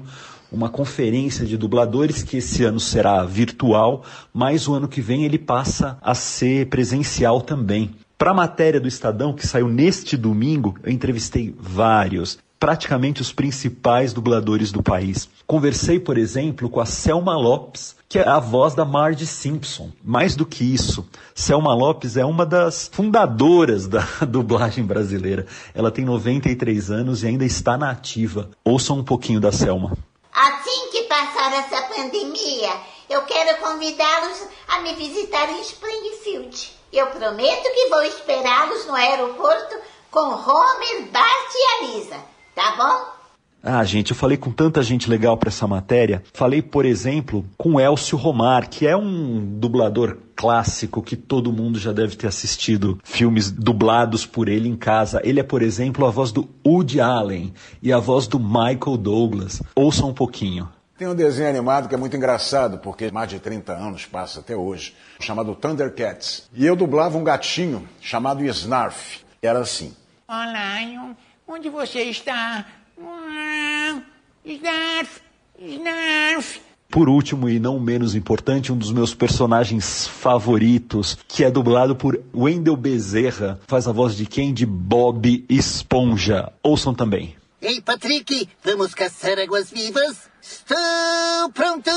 uma 0.50 0.68
conferência 0.68 1.44
de 1.44 1.56
dubladores 1.56 2.22
que 2.22 2.38
esse 2.38 2.64
ano 2.64 2.80
será 2.80 3.24
virtual, 3.24 4.04
mas 4.32 4.68
o 4.68 4.74
ano 4.74 4.88
que 4.88 5.00
vem 5.00 5.24
ele 5.24 5.38
passa 5.38 5.98
a 6.00 6.14
ser 6.14 6.68
presencial 6.68 7.40
também. 7.40 7.94
Para 8.18 8.30
a 8.30 8.34
matéria 8.34 8.80
do 8.80 8.88
Estadão, 8.88 9.34
que 9.34 9.46
saiu 9.46 9.68
neste 9.68 10.16
domingo, 10.16 10.74
eu 10.82 10.90
entrevistei 10.90 11.54
vários, 11.58 12.38
praticamente 12.58 13.20
os 13.20 13.30
principais 13.30 14.12
dubladores 14.12 14.72
do 14.72 14.82
país. 14.82 15.28
Conversei, 15.46 16.00
por 16.00 16.16
exemplo, 16.16 16.70
com 16.70 16.80
a 16.80 16.86
Selma 16.86 17.36
Lopes, 17.36 17.94
que 18.08 18.18
é 18.18 18.26
a 18.26 18.38
voz 18.38 18.74
da 18.74 18.84
Marge 18.84 19.26
Simpson. 19.26 19.90
Mais 20.02 20.34
do 20.34 20.46
que 20.46 20.64
isso, 20.64 21.06
Selma 21.34 21.74
Lopes 21.74 22.16
é 22.16 22.24
uma 22.24 22.46
das 22.46 22.88
fundadoras 22.92 23.86
da 23.86 24.00
dublagem 24.26 24.84
brasileira. 24.84 25.46
Ela 25.74 25.90
tem 25.90 26.04
93 26.04 26.90
anos 26.90 27.22
e 27.22 27.26
ainda 27.26 27.44
está 27.44 27.76
na 27.76 27.90
ativa. 27.90 28.48
Ouçam 28.64 29.00
um 29.00 29.04
pouquinho 29.04 29.40
da 29.40 29.52
Selma. 29.52 29.92
Assim 30.76 30.90
que 30.90 31.04
passar 31.04 31.54
essa 31.54 31.82
pandemia, 31.84 32.70
eu 33.08 33.22
quero 33.22 33.56
convidá-los 33.60 34.46
a 34.68 34.80
me 34.80 34.94
visitar 34.94 35.48
em 35.48 35.60
Springfield. 35.62 36.78
Eu 36.92 37.06
prometo 37.06 37.72
que 37.72 37.88
vou 37.88 38.02
esperá-los 38.02 38.84
no 38.84 38.94
aeroporto 38.94 39.74
com 40.10 40.20
Homer, 40.20 41.06
Bart 41.10 41.54
e 41.54 41.66
a 41.66 41.86
Lisa, 41.86 42.22
tá 42.54 42.72
bom? 42.72 43.15
Ah, 43.68 43.82
gente, 43.82 44.12
eu 44.12 44.16
falei 44.16 44.36
com 44.36 44.52
tanta 44.52 44.80
gente 44.80 45.10
legal 45.10 45.36
para 45.36 45.48
essa 45.48 45.66
matéria. 45.66 46.22
Falei, 46.32 46.62
por 46.62 46.84
exemplo, 46.84 47.44
com 47.58 47.80
Elcio 47.80 48.16
Romar, 48.16 48.68
que 48.68 48.86
é 48.86 48.96
um 48.96 49.58
dublador 49.58 50.18
clássico 50.36 51.02
que 51.02 51.16
todo 51.16 51.52
mundo 51.52 51.76
já 51.76 51.90
deve 51.92 52.14
ter 52.14 52.28
assistido 52.28 53.00
filmes 53.02 53.50
dublados 53.50 54.24
por 54.24 54.48
ele 54.48 54.68
em 54.68 54.76
casa. 54.76 55.20
Ele 55.24 55.40
é, 55.40 55.42
por 55.42 55.62
exemplo, 55.62 56.06
a 56.06 56.10
voz 56.12 56.30
do 56.30 56.48
Woody 56.64 57.00
Allen 57.00 57.52
e 57.82 57.92
a 57.92 57.98
voz 57.98 58.28
do 58.28 58.38
Michael 58.38 58.96
Douglas. 58.98 59.60
Ouça 59.74 60.06
um 60.06 60.14
pouquinho. 60.14 60.68
Tem 60.96 61.08
um 61.08 61.14
desenho 61.14 61.48
animado 61.48 61.88
que 61.88 61.94
é 61.96 61.98
muito 61.98 62.16
engraçado, 62.16 62.78
porque 62.78 63.10
mais 63.10 63.28
de 63.28 63.40
30 63.40 63.72
anos 63.72 64.06
passa 64.06 64.38
até 64.38 64.54
hoje, 64.54 64.94
chamado 65.18 65.56
Thundercats. 65.56 66.48
E 66.54 66.64
eu 66.64 66.76
dublava 66.76 67.18
um 67.18 67.24
gatinho 67.24 67.86
chamado 68.00 68.44
Snarf. 68.44 69.24
Era 69.42 69.58
assim. 69.58 69.92
Olá, 70.28 71.14
onde 71.48 71.68
você 71.68 72.02
está? 72.02 72.64
Por 76.88 77.08
último 77.08 77.48
e 77.48 77.58
não 77.58 77.78
menos 77.78 78.14
importante, 78.14 78.72
um 78.72 78.76
dos 78.76 78.90
meus 78.92 79.14
personagens 79.14 80.06
favoritos, 80.06 81.18
que 81.28 81.44
é 81.44 81.50
dublado 81.50 81.94
por 81.94 82.18
Wendel 82.34 82.76
Bezerra, 82.76 83.60
faz 83.66 83.86
a 83.86 83.92
voz 83.92 84.16
de 84.16 84.24
quem? 84.24 84.54
De 84.54 84.64
Bob 84.64 85.44
Esponja. 85.48 86.52
Ouçam 86.62 86.94
também. 86.94 87.36
Ei, 87.60 87.80
Patrick, 87.80 88.48
vamos 88.64 88.94
caçar 88.94 89.38
águas-vivas? 89.38 90.30
Estou 90.40 91.50
pronto! 91.52 91.90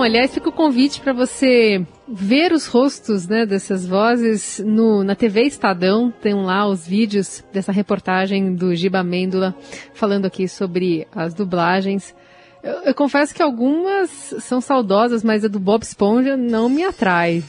Bom. 0.00 0.02
Aliás, 0.02 0.32
fica 0.32 0.48
o 0.48 0.52
convite 0.52 1.00
para 1.00 1.12
você 1.12 1.84
ver 2.08 2.52
os 2.52 2.66
rostos 2.66 3.28
né, 3.28 3.44
dessas 3.44 3.86
vozes 3.86 4.60
no, 4.64 5.04
na 5.04 5.14
TV 5.14 5.42
Estadão. 5.42 6.10
Tem 6.10 6.34
lá 6.34 6.66
os 6.66 6.86
vídeos 6.86 7.44
dessa 7.52 7.70
reportagem 7.70 8.54
do 8.54 8.74
Giba 8.74 9.02
Mêndola 9.02 9.54
falando 9.92 10.24
aqui 10.24 10.48
sobre 10.48 11.06
as 11.14 11.34
dublagens. 11.34 12.14
Eu, 12.62 12.82
eu, 12.84 12.94
confesso 12.94 13.34
que 13.34 13.42
algumas 13.42 14.10
são 14.40 14.60
saudosas, 14.60 15.22
mas 15.22 15.44
a 15.44 15.48
do 15.48 15.60
Bob 15.60 15.82
Esponja 15.82 16.36
não 16.36 16.68
me 16.68 16.82
atrai. 16.82 17.42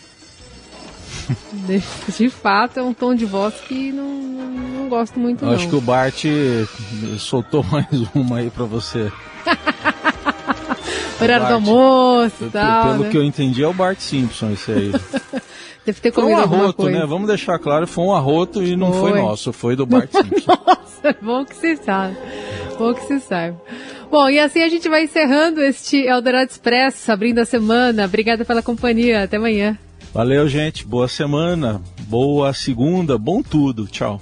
De, 1.53 1.81
de 2.17 2.29
fato, 2.29 2.79
é 2.79 2.83
um 2.83 2.93
tom 2.93 3.15
de 3.15 3.25
voz 3.25 3.55
que 3.61 3.91
não, 3.91 4.09
não, 4.09 4.51
não 4.51 4.89
gosto 4.89 5.19
muito. 5.19 5.45
Eu 5.45 5.51
acho 5.51 5.69
que 5.69 5.75
o 5.75 5.81
Bart 5.81 6.25
soltou 7.17 7.63
mais 7.71 7.91
uma 8.13 8.37
aí 8.37 8.49
para 8.49 8.65
você. 8.65 9.11
Horário 11.21 11.47
do 11.47 11.53
almoço 11.53 12.45
e 12.45 12.49
tal. 12.49 12.91
Pelo 12.91 13.03
né? 13.03 13.09
que 13.09 13.17
eu 13.17 13.23
entendi, 13.23 13.63
é 13.63 13.67
o 13.67 13.73
Bart 13.73 13.99
Simpson 13.99 14.51
esse 14.51 14.71
aí. 14.71 14.91
Deve 15.85 15.99
ter 15.99 16.11
foi 16.11 16.23
comido 16.23 16.37
um 16.37 16.41
alguma 16.41 16.63
arroto, 16.65 16.89
né? 16.89 17.05
Vamos 17.07 17.27
deixar 17.27 17.57
claro, 17.57 17.87
foi 17.87 18.03
um 18.03 18.13
arroto 18.13 18.63
e 18.63 18.75
não 18.75 18.93
foi, 18.93 19.11
Foi. 19.11 19.21
nosso, 19.21 19.51
foi 19.51 19.75
do 19.75 19.85
Bart 19.85 20.11
Simpson. 20.11 20.51
Nossa, 20.67 21.17
bom 21.21 21.43
que 21.43 21.55
você 21.55 21.75
sabe. 21.75 22.17
Bom 22.77 22.93
que 22.93 23.01
você 23.01 23.19
sabe. 23.19 23.57
Bom, 24.11 24.29
e 24.29 24.39
assim 24.39 24.61
a 24.61 24.69
gente 24.69 24.87
vai 24.87 25.05
encerrando 25.05 25.61
este 25.61 25.97
Eldorado 25.97 26.51
Expresso, 26.51 27.11
abrindo 27.11 27.39
a 27.39 27.45
semana. 27.45 28.05
Obrigada 28.05 28.45
pela 28.45 28.61
companhia. 28.61 29.23
Até 29.23 29.37
amanhã. 29.37 29.77
Valeu, 30.13 30.47
gente. 30.47 30.85
Boa 30.85 31.07
semana. 31.07 31.81
Boa 32.01 32.53
segunda. 32.53 33.17
Bom 33.17 33.41
tudo. 33.41 33.87
Tchau. 33.87 34.21